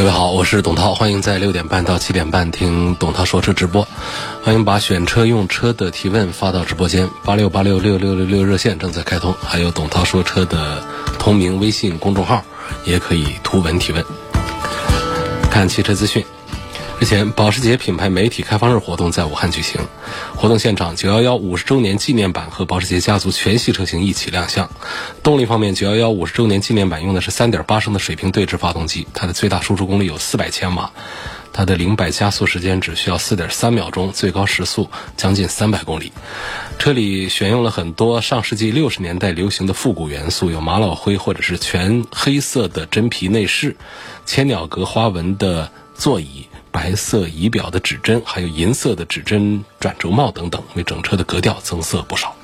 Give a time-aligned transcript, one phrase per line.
[0.00, 3.86] 各位好，我是董涛，欢迎在六点半到七点半听董涛说车直播。
[4.42, 10.82] 欢迎把选车用车的提问发到直播间，八六八六六六六六热线正在开通，还有董涛说车的
[11.18, 12.42] 同名微信公众号，
[12.86, 14.02] 也可以图文提问。
[15.50, 16.24] 看汽车资讯。
[17.00, 19.80] 日前，保时捷品牌媒体开放日活动在武汉举行。
[20.36, 24.68] 活动现场，911五十周年纪念版和保时捷家族全系车型一起亮相。
[25.22, 30.92] 动力方面，911五十周年纪念版用的是3.8升的水平对置发动机，它的最大输出功率有400千瓦，
[31.54, 36.12] 它的零百加速时间只需要4.3秒钟，最高时速将近300公里。
[36.78, 43.76] 车里选用了很多上世纪60年代流行的复古元素，有马老灰或者是全黑色的真皮内饰，
[44.26, 46.46] 千鸟格花纹的座椅。
[46.72, 52.34] 白色仪表的指针，还有银色的指针转轴帽等等，为整车的格调增色不少。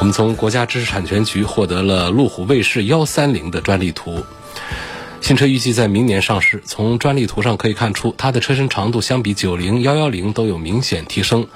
[0.00, 4.24] 我们从国家知识产权局获得了路虎卫士幺三零的专利图。
[5.20, 6.62] 新车预计在明年上市。
[6.64, 11.48] 从专利图上可以看出，它的车身长度相比九零、幺幺零都有明显提升。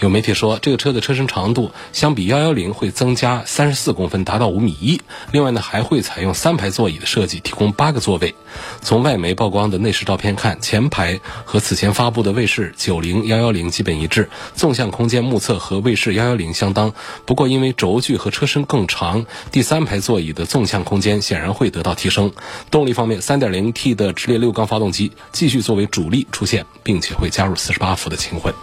[0.00, 5.00] 有媒体说，这个车的车身长度相比幺幺零会增加三十四公分，达到五米一。
[5.30, 8.34] 另外呢，还会采用三排座椅的设计，提供八个座位。
[8.80, 16.94] 从外媒曝光的内饰照片看，前排和此前发布的卫士九零、幺幺零基本一致，纵向空间目测和卫士幺幺零相当。
[17.26, 22.32] 不过，因为轴距和车身更长，第三排座椅的纵向空间显然会得到提升。
[22.70, 23.09] 动力方面。
[23.18, 28.54] 3.0T 的直列六缸发动机继续作为主力出现，并且会加入48伏的轻混。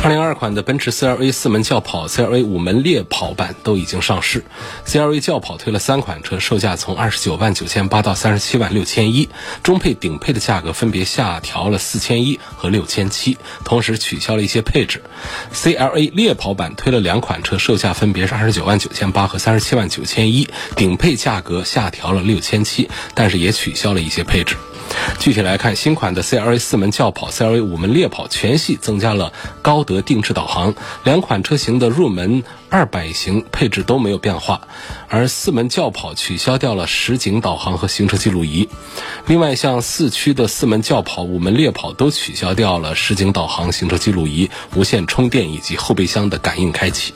[0.00, 4.42] 2022款的奔驰 CLA 四门轿跑、CLA 五门猎跑版都已经上市。
[4.86, 9.28] CLA 轿跑推了三款车，售价从29万9千八到37万6千一，
[9.62, 15.02] 中配、顶配的价格分别下调了4千一和6千七，同时取消了一些配置。
[15.52, 24.56] CLA 猎跑版推了两款车，售价分别是29万9千八和37万9千一，顶配价格下调了6千七，但是也取消了一些配置。
[25.18, 30.74] 具体来看，新款的 CLA 四门轿跑、CLA 五门猎跑全系增加了高德定制导航，
[31.04, 34.68] 两款车型的入门二百型配置都没有变化，
[35.08, 38.68] 而四门轿跑取消掉了实景导航和行车记录仪。
[39.26, 47.12] 另外，像四驱的四门轿跑、五门猎跑都取消掉了实景导航、行车记录仪、无线充电以及后备箱的感应开启。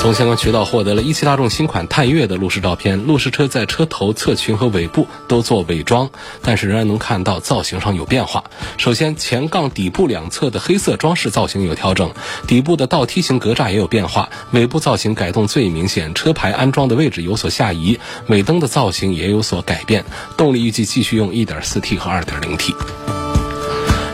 [0.00, 6.08] 从相关渠道获得了一汽大众新款探岳的路试照片，路试车在车头、侧裙和尾部都做伪装，
[6.40, 8.42] 但是仍然能看到造型上有变化。
[8.78, 12.10] 首先，前杠底部两侧的黑色装饰造型有调整，
[12.46, 20.06] 底部的倒梯形格栅也有变化，尾部造型改动最明显，车牌安装的位置有所下移，尾灯的造型也有所改变。
[20.34, 23.19] 动力预计继续用 1.4T 和 2.0T。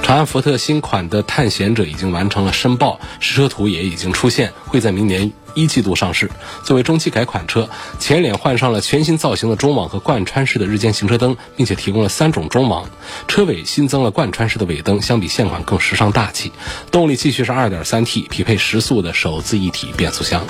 [0.06, 6.30] 长安福特新款的探险者已经完成了申报，实车图也已经出现，会在明年一季度上市。
[6.62, 7.68] 作为中期改款车，
[7.98, 12.88] 前脸换上了全新造型的中网和贯穿式的日间行车灯，并且提供了三种中网。
[13.26, 16.52] 车尾新增了贯穿式的尾灯，相比现款更时尚大气。
[16.92, 20.46] 动力继续是 2.3T，匹配十速的手自一体变速箱。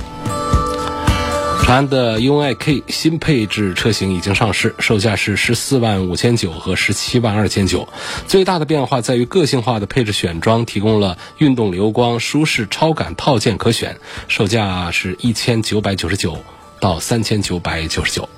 [1.67, 7.89] 长安的 UNI-K 新配置车型已经上市，售价是十四万五千九和十七万二千九。
[8.29, 16.39] 最大的变化在于个性化的配置选装，提供了运动流光、舒适超感套件可选，售价是一千九百九十九
[16.79, 18.29] 到三千九百九十九。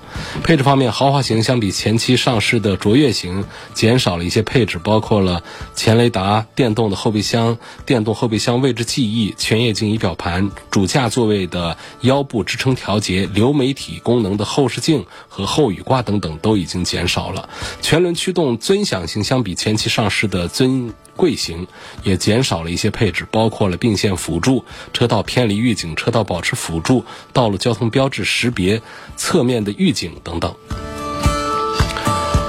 [0.43, 5.43] 配置方面，豪华型相比前期上市的卓越型减少了一些配置，包括了
[5.75, 17.49] 前雷达、电动的后备箱、电动后备箱位置记忆、全液晶仪表盘、主驾座位的腰部支撑调节、流媒体功能的后视镜和后雨刮等等都已经减少了。
[17.81, 20.93] 全轮驱动尊享型相比前期上市的尊。
[21.19, 21.67] 贵型
[22.05, 28.81] 也减少了一些配置，包括了并线辅助、车道偏离预警、车道保持辅助、道路交通标志识别、
[29.17, 30.55] 侧面的预警等等。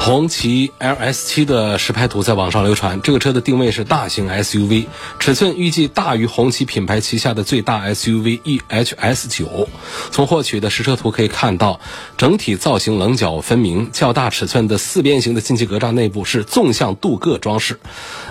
[0.09, 4.87] 红旗 LS7 的实拍图在网上流传，这个车的定位是大型 SUV，
[5.19, 9.67] 尺寸预计大于红旗品牌旗下的最大 SUV EHS9。
[10.09, 11.79] 从获取的实车图可以看到，
[12.17, 17.79] 整体造型棱角分明，较大尺寸的四边形的进气格栅内部是纵向镀铬装饰，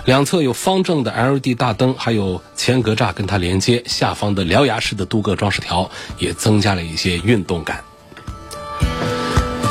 [0.03, 7.85] 两侧有方正的 LED 大灯，还有前格栅跟它连接，下方的獠牙式的镀铬装饰条也增加了一些运动感。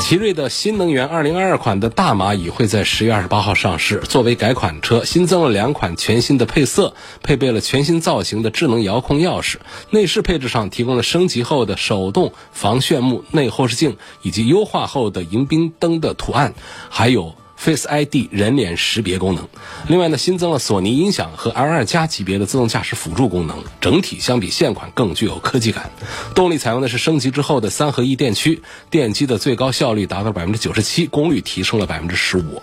[0.01, 3.99] 奇瑞的新能源2022款的大蚂蚁会在十月二十八号上市。
[3.99, 9.57] 作为改款车，新增了两款全新的配色，配备了全新造型的智能遥控钥匙。
[9.91, 16.55] 内饰配置上提供了升级后的手动防眩目内后视镜，以及优化后的迎宾灯的图案，
[16.89, 17.35] 还有。
[17.59, 19.49] Face ID 人脸识别功能，
[19.89, 25.91] 另外呢，新增了索尼音响和 L2 加级别的自动驾驶辅助功能，整体相比现款更具有科技感。
[26.37, 32.63] 动力采用的是升级之后的三合一电驱，电机的最高效率达到百分之九十七，功率提升了百分之十五。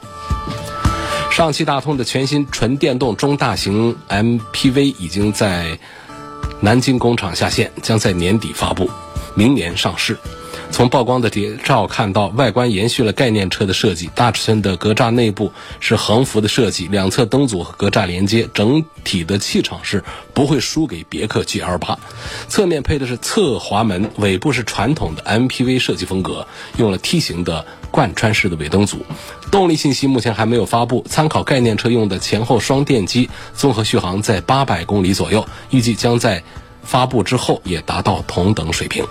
[1.30, 5.78] 上汽大通的全新纯电动中大型 MPV 已经在
[6.62, 8.90] 南京工厂下线，将在年底发布，
[9.36, 10.18] 明年上市。
[10.76, 21.98] 从曝光的谍照看到，外观延续了概念车的设计，大尺寸的格栅内部是横幅的设计，两侧灯组和格栅连接，整体的气场是不会输给别克 GL 八。
[22.50, 26.46] 侧面配的是侧滑门，尾部是传统的 MPV 设计风格，
[26.76, 29.06] 用了梯形的贯穿式的尾灯组。
[29.50, 36.44] 动力信息目前还没有发布，参考概念车用的前后双电机，综合续航在八百公里左右，预计将在
[36.84, 39.06] 发布之后也达到同等水平。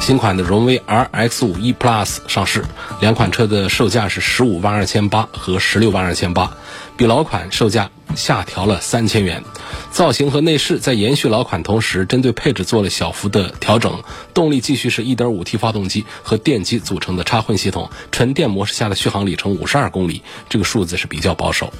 [0.00, 2.64] 新款的荣威 RX 五 e Plus 上市，
[3.00, 6.56] 两款车的售价是十五万二千八和十六万二千八，
[6.96, 9.44] 比老款售价下调了三千元。
[9.90, 14.02] 造型和内饰在延续老款同时，针对配置做了小幅的调整。
[14.32, 21.70] 动力继续是 1.5T 发动机和电机组成的插混系统，纯电模式下的续航里程五十二公里，这个数字是比较保守。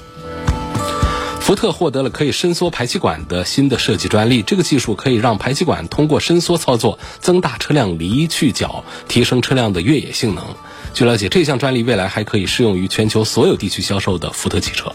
[1.48, 10.44] 福特获得了可以伸缩排气管的新的设计专利，这个技术可以让排气管通过伸缩操作增大车辆离去角，提升车辆的越野性能。
[10.92, 14.92] 据了解，这项专利未来还可以适用于全球所有地区销售的福特汽车。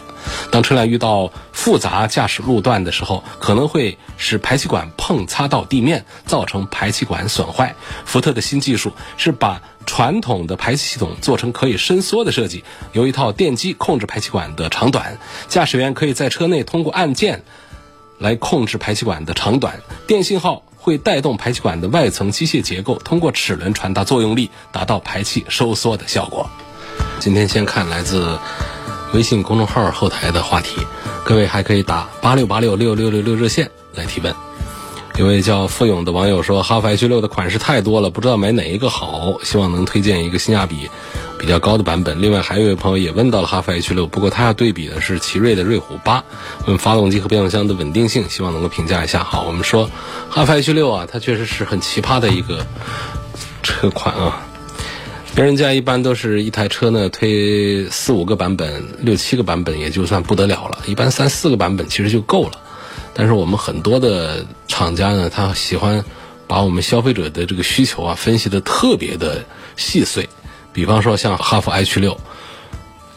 [0.52, 7.74] 当车辆遇到复杂驾驶路段的时候，可能会使排气管碰擦到地面，造成排气管损坏。
[8.04, 17.42] 福特的新技术是把传统的排气系统做成可以伸缩的设计，由一套电机控制排气管的长短，驾驶员可以在车内通过按键
[18.18, 26.48] 来控制排气管的长短，电信号会带动排气管的外层机械结构，通过齿轮传达作用力，达到排气收缩的效果。
[27.20, 28.38] 今天先看来自
[29.12, 30.76] 微信公众号后台的话题，
[31.24, 34.53] 各位还可以打八六八六六六六六热线来提问。
[35.16, 40.90] 有位叫付勇的网友说：“哈弗 H 六的款式太多了，不知道买哪一个好，希望能推荐一个性价比
[41.38, 46.24] 比较高的版本。”另外还有一位朋友也问到了哈弗 H 六，不过他要对比的是奇瑞的瑞虎八，
[46.66, 49.22] 问发动机和变速箱的稳定性，希望能够评价一下。
[49.22, 49.88] 好，我们说
[50.30, 52.66] 哈弗 H 六啊，它确实是很奇葩的一个
[53.62, 54.44] 车款啊。
[55.36, 62.60] 别人家一般都是一台车呢推四五个版本、六七个版本也就算不得了了，一般三四个版本其实就够了。
[63.14, 66.04] 但是我们很多的厂家呢，他喜欢
[66.46, 69.44] 把我们消费者的这个需求啊分析的特别的
[69.76, 70.28] 细碎。
[70.72, 72.20] 比方说像哈弗 H 六，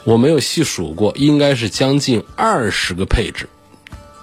[0.03, 3.49] 我没有细数过，应该是将近二十个配置，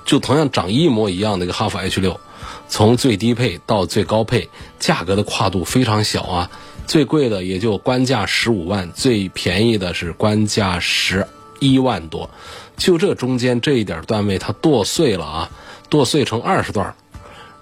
[0.04, 2.20] 就同样长一模一样的一个哈弗 H 六，
[2.68, 4.48] 从最低配到最高配，
[4.78, 6.50] 价格的跨度非常小啊。
[6.86, 11.26] 最贵的也就官价十五万，最便宜的是官价十
[11.58, 12.30] 一万多，
[12.76, 15.50] 就这中间这一点段位，它剁碎了啊。
[15.94, 16.96] 剁碎成二十段，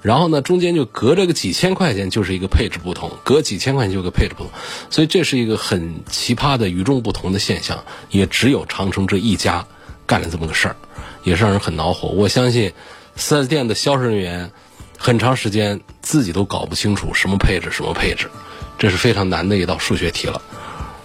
[0.01, 4.51] 然后呢，中间就隔着个几千块钱，就是一个配置不同，隔几千块钱就个配置不同，
[4.89, 9.67] 所以这是一个很奇葩的与众不同的现象，也只有长城这一家
[10.07, 10.77] 干了这么个事儿，
[11.25, 12.09] 也是让人很恼火。
[12.09, 12.73] 我相信
[13.17, 14.51] 四 S 店的销售人员
[14.97, 18.31] 很长时间自己都搞不清楚什么配置什么配置，
[18.79, 20.41] 这是非常难的一道数学题了。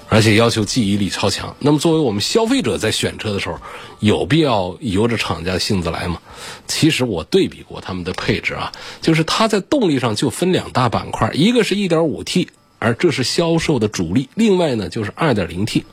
[0.10, 1.56] 而且要求记忆力超强。
[1.60, 3.60] 那么，作为我们消费者在选车的时候，
[4.00, 6.22] 有必要由着厂家的性子来吗？
[6.66, 8.72] 其实我对比过他们的配置啊，
[9.02, 12.48] 就是它在动力上就分两大板块，一个是 1.5T，
[12.80, 15.84] 而这是销售的主力；另外呢，就是 2.0T。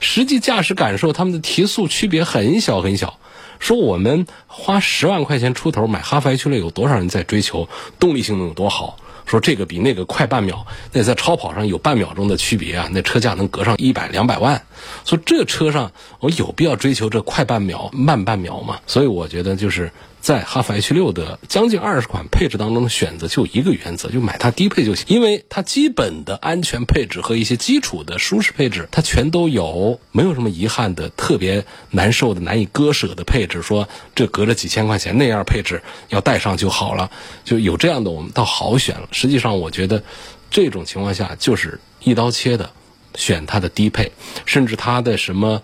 [0.00, 3.18] 实际驾驶感受，他们的提速区别很小很小。
[3.58, 8.98] 说我们花十万块钱出头买哈弗 H 六，有多少人在追求动力性能有多好？
[9.28, 14.60] 说这个比那个快半秒，那在超跑上有半秒钟的区别啊，那车价能隔上一百两百万。
[15.04, 18.80] 所以这车上我有必要追求这快半秒慢半秒吗？
[18.86, 19.88] 所以我觉得就是。
[20.20, 33.62] 在哈弗 H 六的将近二十款配置当中选择就一个原则，就买它低配就行，因为它基本的安全配置和一些基础的舒适配置它全都有，没有什么遗憾的、特别难受的、难以割舍的配置。
[33.62, 37.10] 说这隔着几千块钱那样配置要带上就好了，
[37.44, 39.08] 就有这样的我们倒好选了。
[39.12, 40.02] 实际上，我觉得
[40.50, 42.70] 这种情况下就是一刀切的
[43.14, 44.12] 选它的低配，
[44.44, 45.62] 甚至它的什么。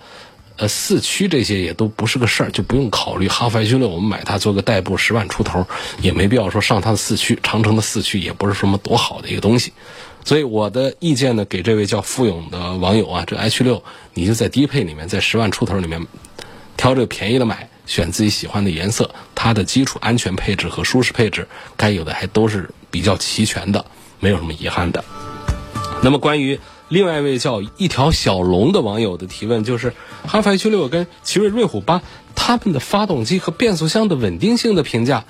[0.57, 3.27] 呃，四驱这些也都不是个事儿，就不用考虑。
[3.27, 5.67] 哈弗 H 六我们买它做个代步，十万出头
[6.01, 7.37] 也没必要说上它的四驱。
[7.43, 9.73] 长城的四驱也不是什么多好的一个东西，
[10.25, 13.83] 所以我的意见呢，给这位叫富勇的网友啊，这 H 六
[14.15, 16.07] 你就在低配里面，在十万出头里面
[16.77, 23.85] 挑这个便宜的买，选自己喜欢的颜色，它的基础安全配置和舒适配置该有的还都是比较齐全的，
[24.21, 25.05] 没有什么遗憾的。
[26.01, 26.61] 那么关于。
[26.89, 29.93] 另外一位叫一条小龙的网友的提问就是：
[30.27, 32.03] 哈弗 H 六跟奇瑞瑞虎八，
[32.35, 35.25] 他们的发动机和变速箱的稳定性的评价。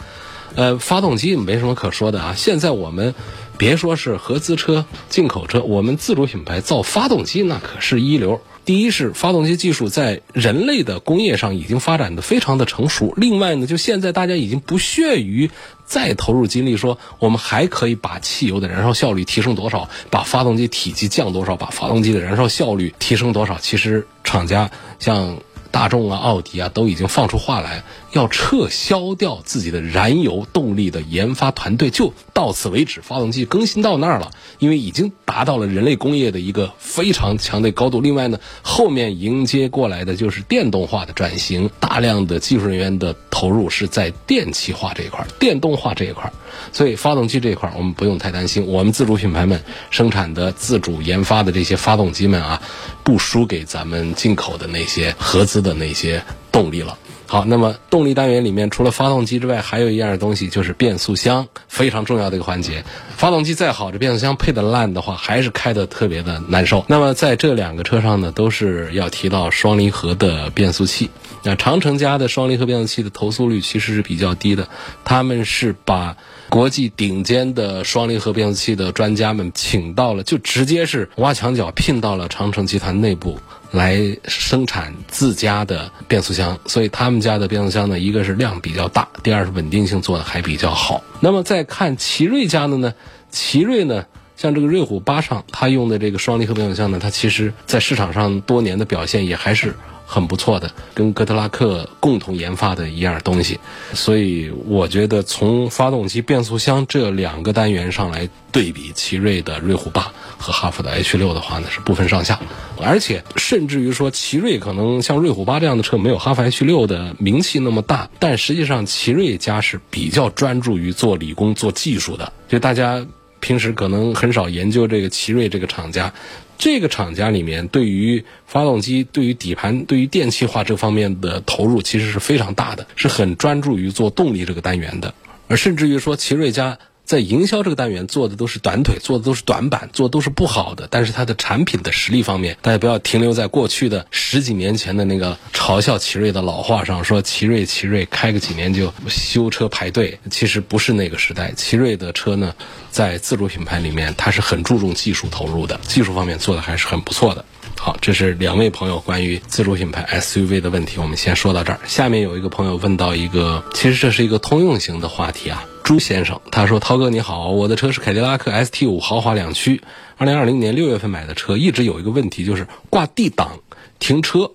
[0.57, 2.35] 呃，发动机没什么可说的啊。
[2.37, 3.15] 现在我们
[3.57, 8.41] 别说是合资车、进口车，我们自主品牌造发动机那可是一流。
[8.65, 13.13] 第一是发动机技术在人类的工业上已经发展的非常的成熟。
[13.15, 15.51] 另外呢，就现在大家已经不屑于
[15.85, 23.59] 再投入精力说我们还可以把汽油的燃烧效率提升多少，把发动机体积降多少，把发动机的燃烧效率提升多少。
[23.59, 25.37] 其实厂家像
[25.71, 27.85] 大众啊、奥迪啊都已经放出话来。
[28.15, 33.01] 要撤销掉自己的燃油动力的研发团队，就到此为止。
[33.03, 34.31] 发动机更新到那儿了，
[34.61, 38.01] 因为已经达到了人类工业的一个非常强的高度。
[38.01, 46.33] 另外呢，后面迎接过来的就是电动化的转型，大量的技术人员的投入是在电气化这一块、电动化这一块。
[46.73, 52.63] 所以发动机这一块我们不用太担心，我们自主品牌们生产的、自主研发的这些发动机们啊，
[53.03, 56.97] 不输给咱们进口的那些合资的那些动力了。
[57.27, 62.85] 好，那么动力单元里面除了发动机之外，还有一样东西就是变速箱，非常重要的一个环节。
[63.17, 66.85] 发动机再好，这变速箱配的烂的话，还是开的特别的难受。
[66.89, 71.11] 那么在这两个车上呢，都是要提到双离合的变速器。
[71.43, 74.69] 那长城家的双离合变速器的投诉率其实是比较低的，
[75.05, 76.17] 他们是把
[76.49, 83.39] 国际顶尖的双离合变速器的专家们请到了，就直接是挖墙脚聘到了长城集团内部。
[83.75, 91.03] 来生产自家的变速箱，所以他们家的变速箱呢，一个是量比较大，第二是稳定性做的还比较好。
[91.21, 92.95] 那么再看奇瑞家的呢，
[93.31, 99.75] 奇瑞呢，像这个瑞虎八上，它用的这个双离合变速箱呢，它其实在市场上多年的表现也还是。
[100.15, 103.59] 很不错的，跟哥特拉克共同研发的一样东西，
[103.95, 112.39] 所以我觉得从发动机、变速箱这两个单元上来对比，奇瑞的瑞虎八和哈弗的 H 六的话呢是不分上下，
[112.81, 123.05] 而且甚至于说奇瑞可能像瑞虎八这样的车没有哈弗 H 六的名气那么大，但实际上奇瑞家是比较专注于做理工、做技术的，就大家
[123.41, 126.15] 平时可能很少研究这个奇瑞这个厂家。
[126.59, 135.15] 这个厂家里面对于发动机、对于底盘、对于电气化这方面的投入其实是非常大的，是很专注于做动力这个单元的，
[135.49, 136.79] 而甚至于说奇瑞家。
[137.05, 140.89] 在营销这个单元做的都是短腿，做的都是短板，做的都是不好的。
[140.91, 150.19] 但是它的产品的实力方面，大家不要停留在过去的十几年前的那个嘲笑奇瑞的老话上，说奇瑞奇瑞开个几年就修车排队。
[150.31, 152.55] 其实不是那个时代，奇瑞的车呢，
[152.91, 157.45] 在自主品牌里面，它是很注重技术投入的，技术方面做的还是很不错的。
[157.77, 161.81] 好，这是两位朋友关于自主品牌 SUV 的问题，我们先说到这儿。
[161.87, 165.67] 下面有一个朋友问到一个，其实这是一个通用型的话题啊。
[165.85, 169.83] 朱先生他说：“涛哥你好，我的车是凯迪拉克 ST 五豪华两驱，
[170.17, 173.61] 二零二零年六月份买的车，一直有一个问题就是挂 D 档
[173.99, 174.51] 停车，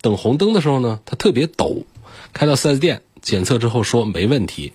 [0.00, 1.82] 等红灯的时候呢，它特别抖。
[2.32, 4.72] 开到 4S 店检测之后说没问题。”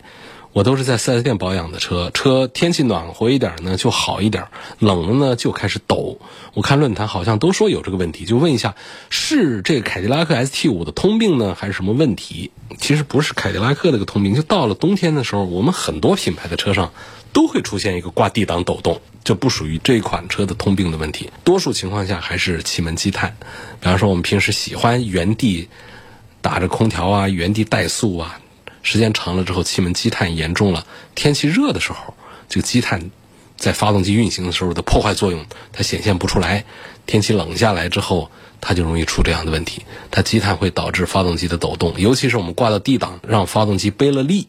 [0.53, 4.45] 我都是在 4S 店保养的车，车天气暖和一点呢就好一点，
[4.77, 6.19] 冷了呢就开始抖。
[6.53, 8.75] 我看论坛好像都说有这个问题，就问一下，
[9.09, 12.51] 是这个凯迪拉克 ST 五的通病呢，还是什么问题？
[12.77, 16.93] 其实不是凯迪拉克那个通病，就到了冬天的时候，我们很多品牌的车上
[17.33, 21.31] 都会出现一个挂 D 档抖动，就不属于这款车的通病的问题。
[21.43, 23.35] 多数情况下还是气门积碳，
[23.79, 25.67] 比方说我们平时喜欢原地
[26.41, 28.39] 打着空调啊，原地怠速啊。
[28.83, 30.85] 时间长了之后，气门积碳严重了。
[31.15, 32.13] 天气热的时候，
[32.47, 33.09] 这个积碳
[33.57, 36.65] 在发动机运行的时候的破坏作用，它显现不出来。
[37.05, 38.29] 天气冷下来之后，
[38.61, 39.83] 它就容易出这样的问题。
[40.11, 44.47] 它积碳会导致发动机的抖动，尤其是我们挂到 D 档，让发动机背了力。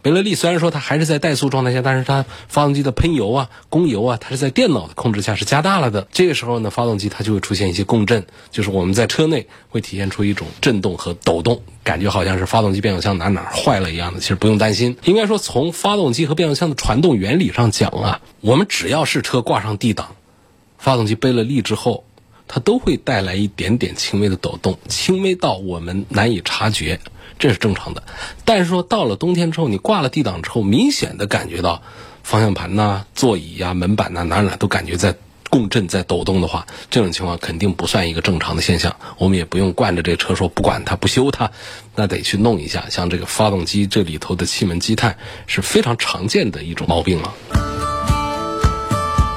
[0.00, 6.06] 贝勒利虽然说它还是在怠速状态下，但是它发动机的喷油啊、供油啊，它是在电脑的控制下是加大了的。
[6.12, 14.20] 这个时候呢，发动机它就会出现一些共振，就是我们在车内会体现出一种震动和抖动，感觉好像是发动机变速箱哪哪坏了一样的。
[14.20, 20.14] 其实不用担心，应该说从发动机和变速箱的传动原理上讲啊，我们只要是车挂上 D 档，
[20.78, 22.04] 发动机背了力之后，
[22.46, 27.00] 它都会带来一点点轻微的抖动，轻微到我们难以察觉。
[27.38, 28.02] 这是正常的，
[28.44, 31.82] 但是说到了冬天之后，你挂了 D 档之后，明显的感觉到
[32.22, 35.14] 方向盘呐、座椅呀、门板呐哪哪都感觉在
[35.48, 38.96] 共振在抖动的话，这种情况肯定不算一个正常的现象。
[39.16, 41.50] 我们也不用惯着这车说不管它不修它，
[41.94, 42.84] 那得去弄一下。
[42.90, 45.16] 像这个发动机这里头的气门积碳
[45.46, 47.32] 是非常常见的一种毛病了。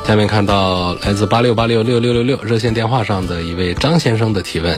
[0.06, 4.78] 下面看到来自八六八六六六六六热线电话上的一位张先生的提问。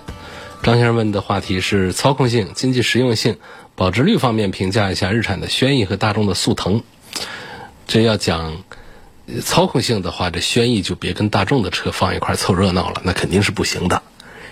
[0.63, 3.37] 张先生问的话题是操控性、经济实用性、
[3.75, 6.83] 保值率方面评价一下日产的轩逸和大众的速腾。
[7.85, 8.63] 这要讲
[9.41, 14.03] 操控性的话，这轩逸就别跟大众的车放一块凑热闹了，那肯定是不行的。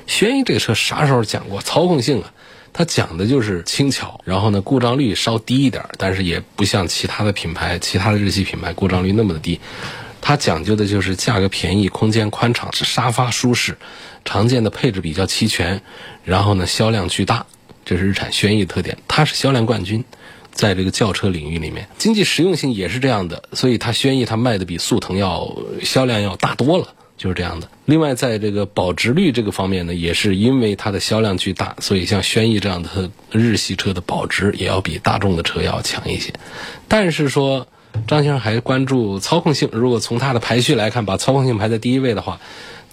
[0.05, 2.33] 轩逸这个车啥时候讲过操控性啊？
[2.73, 9.61] 它讲的就是轻巧，然后呢故障率稍低一点，但是也不像其他的品牌、其他的日系品牌故障率那么的低。
[10.21, 13.77] 它讲究的就是价格便宜、空间宽敞、沙发舒适。
[14.23, 15.81] 常见的配置比较齐全，
[16.23, 17.47] 然后呢销量巨大，
[17.83, 18.99] 这是日产轩逸特点。
[19.07, 20.05] 它是销量冠军，
[20.51, 27.67] 在这个轿车领域里面，经济实用性也是这样的，所以它轩逸它卖的比速腾要销量要大多了，就是这样的。
[27.85, 36.31] 另外，在这个保值率这个方面呢，也是因为它的销量巨大，所以像轩逸这样的日系车的保值也要比大众的车要强一些。
[36.87, 37.67] 但是说
[38.07, 42.39] 张先生还关注操控性，如果从它的排序来看，把操控性排在第一位的话。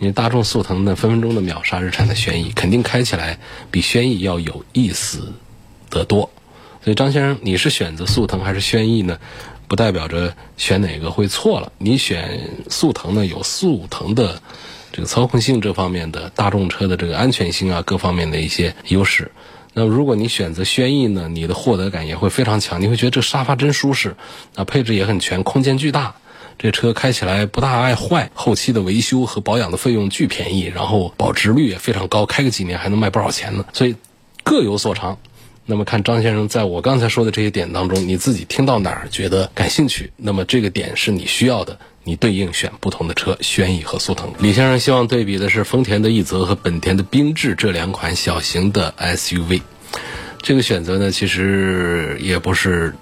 [0.00, 3.40] 你大众速腾呢，分分钟的秒杀日产的轩逸，肯定开起来
[3.72, 5.32] 比轩逸要有意思
[5.90, 6.30] 得多。
[6.84, 9.18] 所以张先生，你是选择速腾还是轩逸呢？
[9.66, 11.72] 不代表着选哪个会错了。
[11.78, 14.40] 你选速腾呢，有速腾的
[14.92, 19.32] 这个操控性这方面的大众车的这个安全性啊，各方面的一些优势。
[19.80, 24.16] 那如果你选择轩逸呢，你的获得感也会非常强，你会觉得这沙发真舒适，
[24.56, 26.16] 啊，配置也很全，空间巨大。
[26.58, 33.64] 这车开起来不大爱坏，后期的维修和保养的费用巨便宜，然后保值率也非常高，开个几年还能卖不少钱呢。
[33.72, 33.94] 所以
[34.42, 35.16] 各有所长。
[35.64, 41.78] 那么看张先生在我刚才说的这些点当中，你自己听到哪儿觉得感兴趣，那么这个点是你需要的，
[42.08, 44.32] 你对应选不同的车，轩逸和速腾。
[44.38, 49.60] 李先生希望对比的是丰田的奕泽和本田的缤智这两款小型的 SUV。
[50.40, 52.94] 这个选择呢，其实也不是。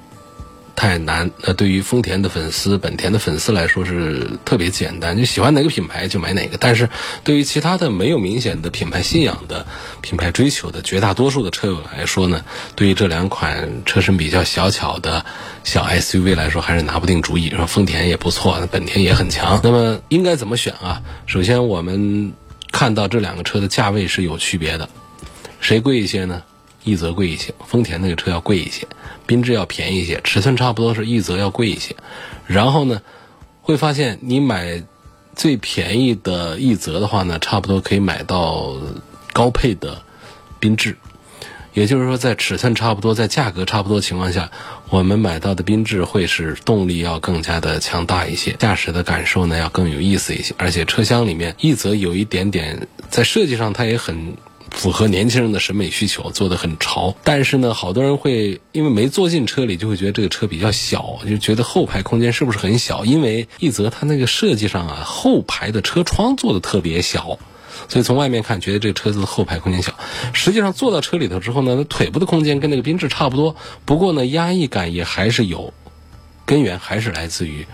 [0.77, 1.31] 太难。
[1.43, 6.57] 那对于丰田的粉丝、本田的粉丝来说是特别简单，就喜欢哪个品牌就买哪个。
[6.59, 6.89] 但是
[7.25, 9.67] 对于其他的没有明显的品牌信仰的、
[10.03, 12.45] 品牌追求的绝大多数的车友来说呢，
[12.77, 15.25] 对于这两款车身比较小巧的
[15.65, 17.51] 小 SUV 来说，还是拿不定主意。
[17.51, 19.59] 说丰田也不错，本田也很强。
[19.65, 21.03] 那么应该怎么选啊？
[21.27, 22.33] 首先我们
[22.71, 24.89] 看到这两个车的价位是有区别的，
[25.59, 26.43] 谁贵一些呢？
[26.87, 28.87] 奕泽贵一些，丰田那个车要贵一些，
[29.27, 31.97] 缤智要便宜一些，尺寸差不多是奕泽要贵一些。
[32.47, 33.03] 然后呢，
[33.61, 34.85] 会发现你买
[35.35, 38.77] 最便宜的奕泽的话呢，差不多可以买到
[39.33, 40.01] 高配的
[40.61, 40.97] 缤智。
[41.75, 44.51] 也就是说，在尺寸差不多、在价格差不多情况下，
[44.89, 50.55] 我们买到的缤智会是动力要更加的强大一些，驾驶的感受呢要更有意思一些。
[50.57, 54.37] 而且车厢里面，奕泽有一点点在设计上，它也很。
[54.77, 57.17] 符合年轻人的审美需求，做的很潮。
[57.25, 63.05] 但是呢，好多人会因为没坐进车里，就会觉得这个车比较小，就觉得后排空间是不是很小？
[63.05, 67.39] 因为一泽它那个设计上啊，后排的车窗做的特别小，
[67.89, 69.95] 所以从外面看觉得这个车子的后排空间小。
[70.35, 75.73] 实际上坐到车里头之后呢，那腿部的空间跟那个缤智差不多，不过呢，压抑感也还是有，
[76.45, 77.67] 根源还是来自于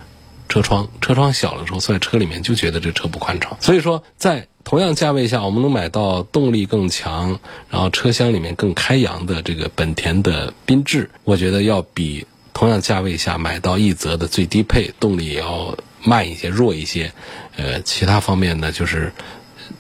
[0.53, 0.87] 车窗。
[1.01, 3.57] 车窗小了之后，坐在车里面就觉得这车不宽敞。
[3.59, 17.11] 所以说在同样价位下，我们能买到动力更强，然后车厢里面更开扬的这个本田的缤智，我觉得要比同样价位下买到奕泽的最低配，动力也要慢一些、弱一些。
[17.57, 19.11] 呃，其他方面呢，就是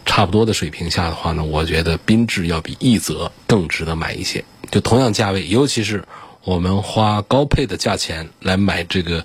[0.06, 4.42] 差不多的水平下的话呢，我觉得缤智要比奕泽更值得买一些。
[4.70, 6.02] 就同样价位，尤其是
[6.44, 9.24] 我们花高配的价钱来买这个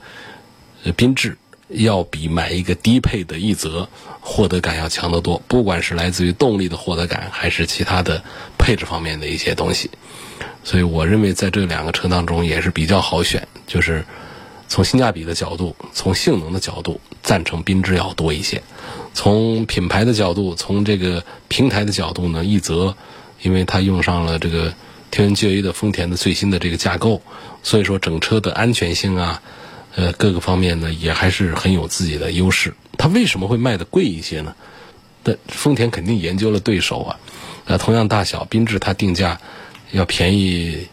[0.93, 1.37] 缤智。
[1.69, 3.89] 要比买一个低配的奕泽
[4.21, 8.23] 获得感要强得多，不管是来自于动力的获得感，还是其他的
[8.57, 9.91] 配置方面的一些东西。
[10.63, 14.05] 所以我认为在这两个车当中也是比较好选，就是
[14.69, 18.63] 从性价比的角度，从性能的角度，赞成缤智要多一些。
[19.13, 22.95] 从品牌的角度，从这个平台的角度呢，奕泽
[23.41, 24.73] 因为它用上了这个
[25.11, 27.21] 天文 GA 的丰田的最新的这个架构，
[27.61, 29.41] 所以说整车的安全性啊。
[29.97, 32.71] 呃，各个方面呢也还是很有自己的优势。
[32.99, 34.53] 它为什么会卖的贵一些呢？
[35.23, 37.19] 那丰田肯定研究了对手啊。
[37.65, 39.41] 呃，同样大小，缤智它定价
[39.91, 40.87] 要便宜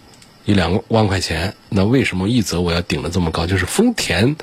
[0.46, 1.54] 一两万块钱。
[1.68, 3.46] 那为什么奕泽我要顶的这么高？
[3.46, 4.34] 就是丰田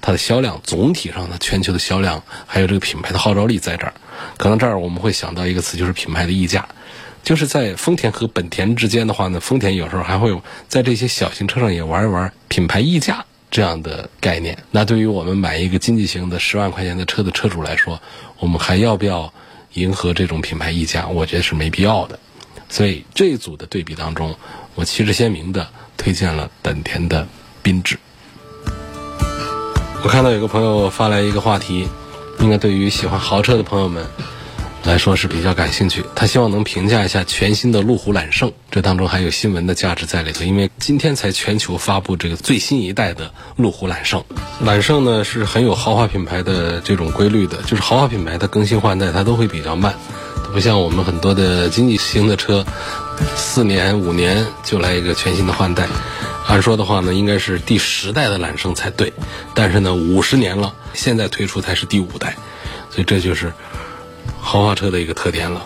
[0.00, 3.94] 它的销量总体上的全球的销量，还有这个品牌的号召力在这儿。
[4.36, 6.68] 可能这儿我们会想到一个词，就是品牌的溢价。
[7.22, 13.24] 就是在丰田和本田之间的话呢，丰田有时候还会在这些小型车上也玩一玩品牌溢价。
[13.50, 14.56] 这样的概念。
[14.70, 18.00] 那对于我们买一个经济型的十万块钱的车的车主来说，
[18.38, 19.32] 我们还要不要
[19.74, 21.06] 迎合这种品牌溢价？
[21.06, 22.18] 我觉得是没必要的。
[22.68, 24.36] 所以这一组的对比当中，
[24.74, 27.26] 我旗帜鲜明的推荐了本田的
[27.62, 27.98] 缤智。
[30.04, 31.88] 我看到有个朋友发来一个话题，
[32.40, 34.06] 应该对于喜欢豪车的朋友们。
[34.84, 40.44] 来说是比较感兴趣，他希望能评价一下全新的路虎揽胜，这当中还有新闻的价值在里头。
[40.44, 44.24] 因为今天才全球发布这个最新一代的路虎揽胜，
[44.64, 49.94] 揽胜呢是很有豪华品牌的这种规律的，就是豪华品牌的更新换代它都会比较慢，
[50.54, 52.64] 不像我们很多的经济型的车，
[53.36, 55.86] 四年五年就来一个全新的换代。
[56.46, 59.12] 按说的话呢，应该是第十代的揽胜才对，
[59.54, 62.36] 但是呢五十年了，现在推出才是第五代，
[62.90, 63.52] 所以这就是。
[64.40, 65.64] 豪华车的一个特点了，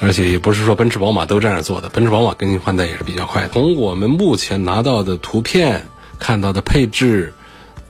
[0.00, 1.88] 而且也不是说奔驰、宝马都这样做的。
[1.88, 3.48] 奔驰、宝马更新换代也是比较快。
[3.52, 5.86] 从我们目前拿到的图片
[6.18, 7.34] 看到的配置，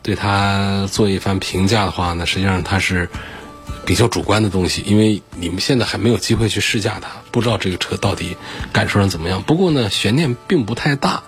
[0.03, 3.09] 对它做一番评价的话呢，实际上它是
[3.85, 8.37] 比较主观的东西，因为你们现在还没有机会去试驾它，不知道这个车到底
[8.73, 9.43] 感受上怎么样。
[9.43, 11.23] 不过呢，悬念并不太大。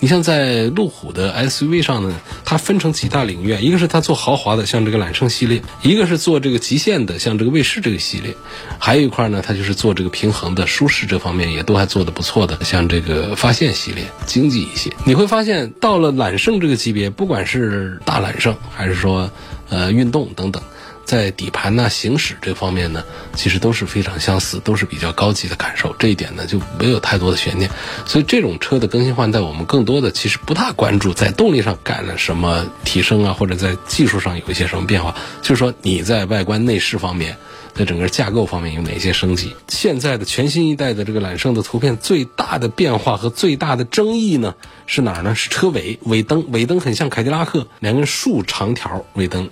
[0.00, 8.32] 你像在路虎的 SUV 上呢，它分成几大领域，一个是它做豪华的，像这个揽胜系列；一个是做这个极限的，像这个卫士这个系列；
[8.78, 14.92] 还有一块呢，它就是做这个平衡的、舒适这方面也都还做得不错的，像这个发现系列，经济一些。
[15.04, 19.30] 你会发现，到了揽胜这个级别，不管是大揽胜还是说
[19.68, 20.62] 呃运动等等。
[21.08, 23.02] 在底盘呢、行驶这方面呢，
[23.34, 25.90] 其实都是非常相似，都是比较高级的感受。
[25.98, 27.70] 这一点呢，就没有太多的悬念。
[28.04, 35.14] 所以这种车的更新换代，我们更多的其实不大关注在动力上干了什么提升啊，或者在技术上有一些什么变化。
[35.40, 37.34] 就是说你在外观内饰方面，
[37.74, 39.56] 在整个架构方面有哪些升级？
[39.68, 45.34] 现在的全新一代的这个揽胜的图片最大的变化和最大的争议呢，是哪儿呢？
[45.34, 49.48] 是车尾尾灯，尾灯很像凯迪拉克两根竖长条尾灯。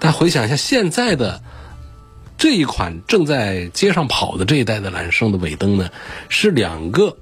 [0.00, 1.42] 大家回想一下，现在的
[2.38, 5.90] 这一款正在街上跑的这一代的揽胜的尾灯呢，
[6.30, 7.18] 是两个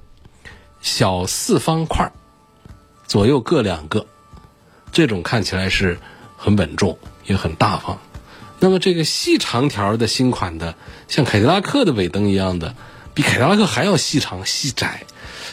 [0.79, 2.09] 小四方块，
[3.05, 4.07] 左右各两个，
[4.93, 5.99] 这种看起来是
[6.37, 7.99] 很稳重也很大方。
[8.61, 10.75] 那么这个细长条的新款的，
[11.09, 12.73] 像凯迪拉克的尾灯一样的，
[13.13, 15.03] 比凯迪拉克还要细长细窄。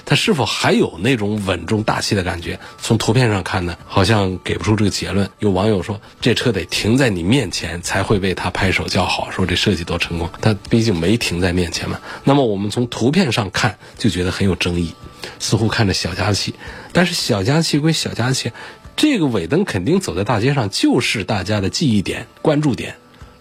[0.07, 2.61] 它是否还有那种稳重大气的感觉？
[2.81, 5.29] 从图片上看呢，好像给不出这个结论。
[5.41, 10.31] 有网友说，这车得停在你面前才会为它拍手叫好，说这设计多成功。
[10.41, 12.01] 它毕竟没停在面前嘛。
[12.23, 14.95] 那么我们从图片上看就觉得很有争议，
[15.41, 16.55] 似乎看着小家气。
[16.93, 18.53] 但是小家气归小家气，
[18.95, 22.95] 这个尾灯肯定走在大街上就是大家的记忆点、关注点，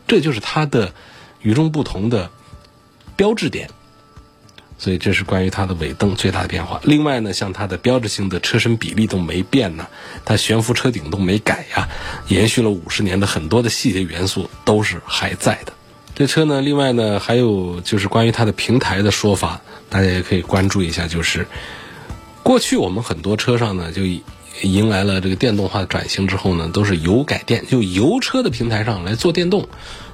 [0.08, 0.96] 这就是它的
[1.44, 2.32] 与众不同的
[3.16, 3.70] 标志点。
[4.78, 6.82] 所以这是关于它的尾灯最大的变化。
[6.84, 9.88] 另外呢，像它的标志性的车身比例都没变呢，
[10.26, 11.90] 它悬浮车顶都没改呀，
[12.28, 15.74] 延续了五十年的很多的细节元素都是还在的。
[16.14, 21.08] 这车呢，另外呢还有就是关于它的平台的说法，大家也可以关注一下。
[21.08, 21.48] 就是
[22.44, 24.04] 过去我们很多车上呢，就
[24.62, 29.68] 迎来了这个电动化转型之后呢，都是油改电，就油车的平台上来做电动。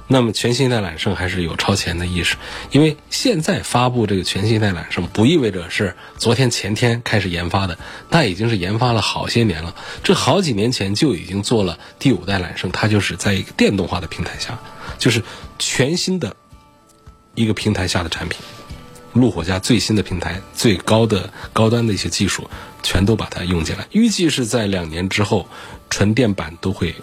[0.08, 2.36] 那么全新一代揽胜还是有超前的意识，
[2.70, 7.78] 因为现在发布这个全新一代揽胜，不意味着是昨天前天开始研发的，
[8.10, 9.74] 它已经是研发了好些年了。
[10.02, 14.58] 这好几年前就已经做了第五代揽胜，它就是在一个电动化的平台下，
[14.98, 15.22] 就是
[15.58, 16.36] 全新的
[17.34, 18.38] 一个平台下的产品。
[19.14, 22.48] 路虎家最新的平台，最高的高端的一些技术，
[22.82, 23.86] 全都把它用进来。
[23.92, 25.48] 预计是在两年之后，
[25.88, 26.94] 纯电版都会。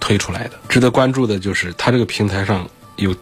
[0.00, 3.14] 推出来的，值得关注的就是它这个平台上有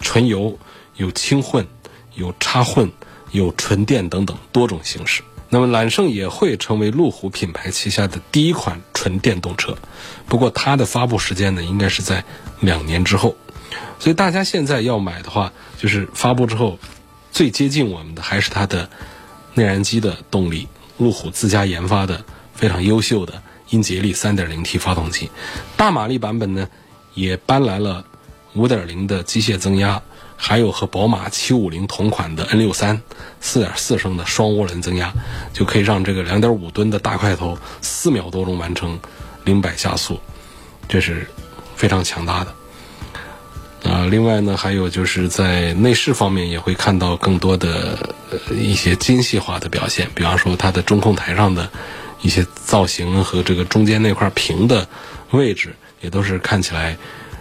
[0.00, 0.58] 纯油、
[0.96, 1.66] 有轻混、
[2.14, 2.90] 有插混、
[3.30, 5.22] 有纯电等等多种形式。
[5.48, 9.76] 那么揽胜也会成为路虎品牌旗下的第一款纯电动车，
[10.26, 12.24] 不过它的发布时间呢，应该是在
[12.60, 13.34] 两年之后。
[13.98, 16.78] 所以大家现在要买的话，就是发布之后
[17.32, 18.88] 最接近我们的还是它的
[19.54, 23.42] 内燃机的动力，路虎自家研发的非常优秀的。
[23.70, 25.30] 英杰利 3.0T 发动机，
[25.76, 26.68] 大马力版本呢，
[27.14, 28.04] 也搬来了
[28.54, 30.02] 5.0的机械增压，
[30.36, 33.00] 还有和宝马750同款的 N63
[33.42, 35.12] 4.4升的双涡轮增压，
[35.52, 38.98] 就可以让这个2.5吨的大块头四秒多钟完成
[39.44, 40.20] 零百加速，
[40.88, 41.26] 这是
[41.76, 42.54] 非常强大的。
[43.88, 51.70] 啊，另外呢，还有就是在内饰方面也会看到更多的呃一些精细化的表现，比方说它的中控台上的。
[52.22, 54.88] 一些造型和这个中间那块屏的
[55.30, 56.96] 位置，也都是看起来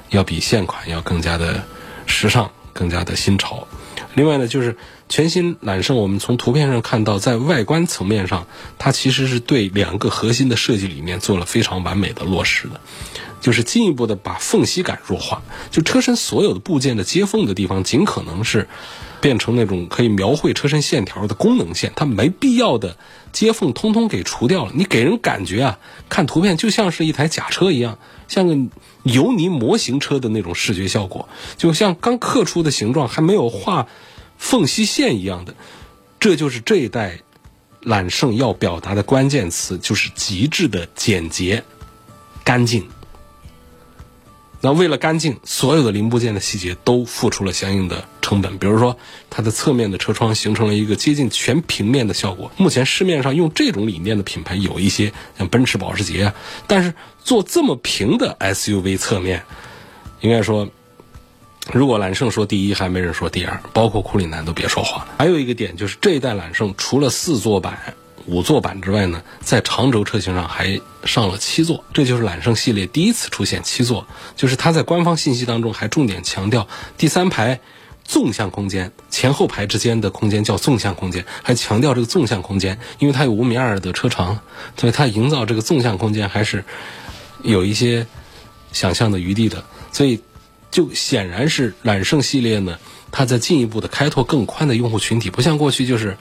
[0.10, 1.64] 要比现款要更加的
[2.06, 3.68] 时尚、更加的新潮。
[4.16, 4.76] 另外呢，就是
[5.08, 12.82] 全新揽胜，我们从图片上看到，在外观层面上，它其实是对两个核心的设计理念做了非常完美的落实的，
[13.42, 18.68] 就是进一步的把缝隙感弱化，就车身所有的部件的接缝的地方，尽可能是
[19.22, 22.98] 变成那种可以描绘车身线条的功能线，它没必要的
[23.32, 24.72] 接缝通通给除掉了。
[24.76, 27.98] 你给人感觉啊，看图片就像是一台假车一样，
[28.28, 28.58] 像个
[29.04, 33.88] 油泥模型车的那种视觉效果，就像刚刻出的形状还没有画。
[34.38, 35.54] 缝隙线一样的，
[36.18, 37.20] 这就是这一代
[37.82, 41.62] 揽胜要表达的关键词，就是极致的简洁、
[42.46, 42.88] 干净。
[44.62, 48.58] 那为了干净，所有的零部件的细节都付出了相应的成本。
[48.58, 48.98] 比如说，
[49.30, 52.52] 它的侧面的车窗形成了一个接近全平面的效果。
[52.58, 56.36] 目前市面上用这种理念的品牌有一些，像奔驰、保时捷啊，
[56.68, 56.94] 但是
[57.24, 59.44] 做这么平的 SUV 侧面，
[60.22, 60.68] 应该说。
[61.72, 65.08] 如果揽胜说第一，还没人说第二，包括库里南都别说话。
[65.20, 67.94] 还有一个点就是，这一代揽胜除了四座版、
[68.26, 74.08] 五座版之外呢，在长轴车型上还上了七座，这就是揽胜系列第一次出现七座。
[74.36, 77.60] 就是它在官方信息当中还重点强调第三排
[78.04, 84.40] 纵向空间，前后排之间的空间叫纵向空间，还强调这个纵向空间，因为它有五米二的车长，
[84.78, 86.64] 所以它营造这个纵向空间还是
[87.44, 88.06] 有一些
[88.72, 90.22] 想象的余地的，所以。
[90.72, 92.78] 就显然是揽胜系列呢，
[93.10, 96.16] 它在进一步的开拓更宽的用户群体，不像过去就是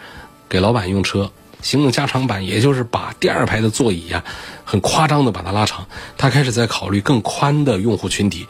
[0.49, 1.31] 给老板用车，
[1.63, 4.25] 行动加长版，也就是把第二排的座椅呀，
[4.65, 5.87] 很夸张的把它拉长。
[6.17, 8.47] 它开始在考虑更宽的用户群体，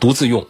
[0.00, 0.46] 独自用，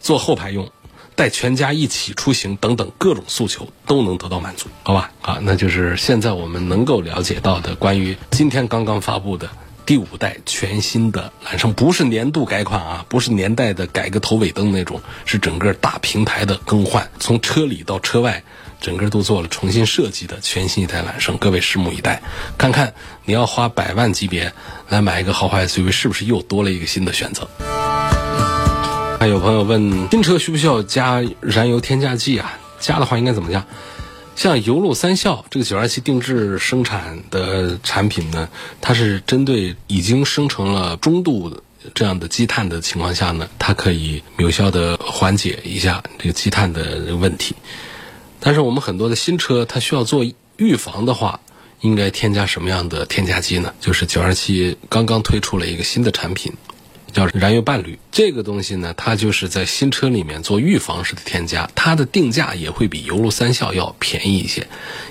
[0.00, 0.70] 坐后排用，
[1.14, 5.10] 带全家一起出行等等各种诉求都能得到满足，好吧？
[5.22, 9.48] 啊，那就是现在我们能够了解到的关于今天刚刚发布的。
[9.86, 18.42] 第五代全新的揽胜不是年度改款啊，不是年代的改个头尾灯那种，是整个大平台的更换，从车里到车外，
[18.80, 22.22] 整个都做了重新设计的全新一代揽胜，各位拭目以待，
[22.56, 24.52] 看看你要花百万级别
[24.88, 27.48] 来买一个豪华 SUV，是不是又多了一个新的选择？
[29.18, 32.58] 还有朋友问，新车需不需要加燃油添加剂啊？
[32.78, 33.64] 加的话应该怎么加？
[34.36, 38.46] 像油路三效这个九二七定制生产的产品呢，
[38.82, 41.62] 它是针对已经生成了中度
[41.94, 47.56] 这样的积碳的情况下呢，它可以有效的缓解一下这个积碳的问题。
[48.40, 50.24] 但是我们很多的新车，它需要做
[50.56, 51.40] 预防的话，
[51.80, 53.74] 应该添加什么样的添加剂呢？
[53.80, 56.52] 就是九二七刚刚推出了一个新的产品。
[57.12, 64.66] 叫燃油伴侣这个东西呢，它就是在新车里面做预防式的添加，它的定价也会比油路三效要便宜一些，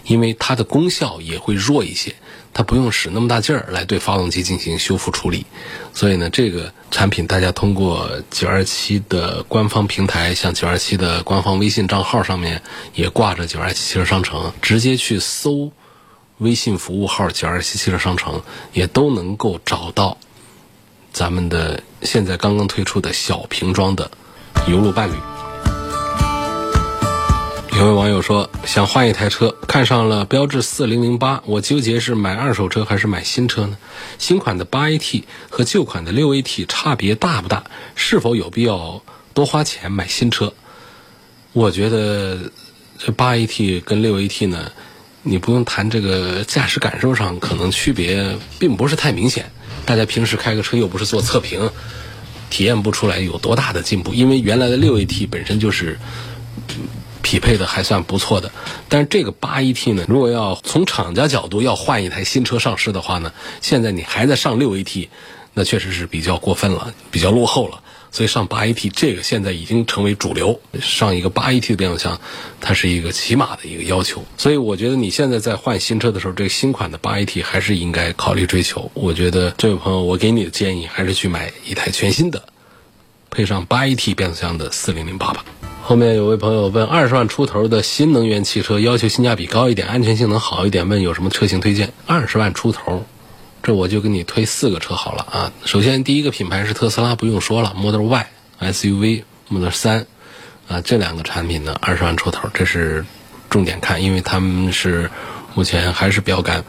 [0.05, 2.13] 因为它的功效也会弱一些，
[2.55, 5.45] 它不用使那么大劲儿来对发动机进行修复处理，
[5.93, 12.61] 所以呢，这个产品大家通过九二七的官方平台，像九二七的官方微信账号上面
[12.93, 15.73] 也挂着九二七汽车商城，直接去搜
[16.37, 18.41] 微信服务号九二七汽车商城，
[18.71, 20.17] 也都能够找到。
[21.11, 24.09] 咱们的现在刚刚推出的小瓶装的
[24.69, 25.15] 油路伴侣，
[27.77, 33.77] 有位网友说想换一台车，看上了标致四零零八，我纠结是买二手车还是买新车呢？
[34.17, 37.65] 新款的八 AT 和旧款的六 AT 差别大不大？
[37.93, 40.53] 是否有必要多花钱买新车？
[41.51, 42.49] 我觉得
[42.97, 44.71] 这八 AT 跟六 AT 呢，
[45.23, 49.51] 你不用谈这个驾驶感受上，可能区别并不是太明显。
[49.85, 51.69] 大家平时开个车又不是做测评，
[52.49, 54.13] 体验不出来有多大的进步。
[54.13, 55.99] 因为原来的六 AT 本身就是
[57.35, 58.49] 匹配的还算不错的，
[58.87, 65.09] 但是这个八 AT 呢，如果要从厂家角度要换一台新车上市的话呢，现在你还在上六 AT，
[65.53, 67.81] 那确实是比较过分了，比较落后了。
[68.09, 72.17] 所以上八 AT 这个现在已经成为主流，上一个八 AT 的变速箱，
[72.61, 74.23] 它是一个起码的一个要求。
[74.37, 78.89] 所以我觉得你现在在换新车的时候，这个新款的八 AT 还是应该考虑追求。
[78.93, 82.47] 我觉得这位朋友，我给你的建议还是去买一台全新的，
[83.29, 85.43] 配上八 AT 变速箱的四零零八吧。
[85.87, 91.93] 后面有位朋友问，二十万出头的新能源汽车要求性价比高一点，安全性能好一点，问有什么车型推荐？
[92.07, 93.05] 二十万出头。
[93.61, 95.51] 这我就给你推四个车好了啊！
[95.63, 98.27] 首先第一个品牌是特斯拉，不用说了，Model Y
[98.61, 100.07] SUV Model 三
[100.67, 103.05] 啊，这两个产品呢二十万出头，这是
[103.51, 105.11] 重点看，因为他们是
[105.53, 106.65] 目前还是标杆。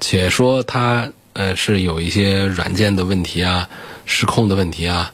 [0.00, 3.68] 且说它呃是有一些软件的问题啊、
[4.06, 5.12] 失控的问题啊、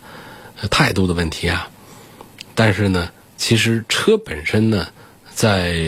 [0.71, 1.69] 态度的问题啊，
[2.55, 3.11] 但是呢，
[3.43, 4.87] 其实车本身呢，
[5.35, 5.85] 在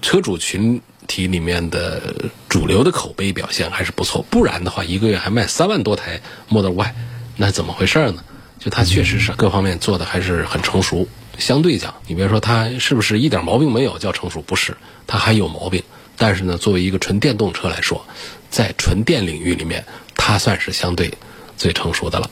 [0.00, 0.80] 车主群。
[1.08, 6.94] 体里面的主流的口碑表现还是不错，不然的话一个月还卖三万多台 Model Y，
[7.34, 8.22] 那怎么回事呢？
[8.58, 15.82] 就它确实是各方面做的还是很成熟，相对讲，你别说它是不是一点毛病没有叫成熟，不是，它还有毛病。
[16.18, 18.04] 但是呢，作为一个纯电动车来说，
[18.50, 19.82] 在纯电领域里面，
[20.14, 21.10] 它算是相对
[21.56, 22.30] 最成熟的了。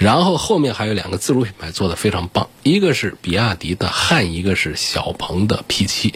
[0.00, 6.14] 然后后面还有两个自主品牌做的非常棒，一个是比亚迪的汉，一个是小鹏的 P7，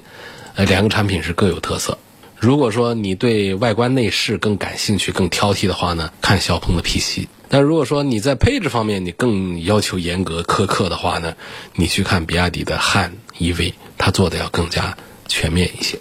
[0.54, 1.98] 呃，两个产品是各有特色。
[2.40, 11.36] 如果说你对外观内饰更感兴趣、更挑剔的话呢，看小鹏的 P7；但如果说你在配置方面你更要求严格苛刻的话呢，
[11.74, 14.96] 你去看比亚迪的汉 EV，它做的要更加
[15.28, 15.98] 全面一些。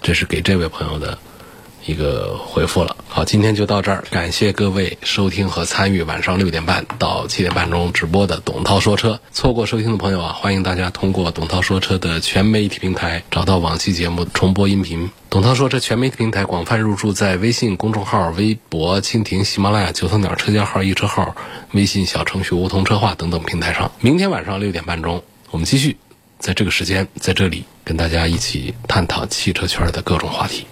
[0.00, 1.18] 这是给这位朋友的
[1.86, 2.96] 一个回复了。
[3.08, 9.18] 好，今天就到这儿，感谢各位收听和参与晚上六点半到七点半钟直播的董涛说车。
[9.32, 15.10] 错过收听的朋友啊，欢迎大家通过董涛说车的全媒体平台找到往期节目重播音频。
[15.30, 21.34] 董涛说车全媒体平台广泛入驻在微信公众号、微博、蜻蜓、喜马拉雅、九头鸟车家号、易车号、
[21.72, 23.90] 微信小程序梧桐车话等等平台上。
[24.00, 25.96] 明天晚上六点半钟，我们继续
[26.38, 30.66] 在这个时间在这里跟大家一起探讨汽车圈的各种话题。